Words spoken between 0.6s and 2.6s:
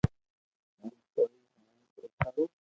ھين ڪوئي ھئين ديکاڙو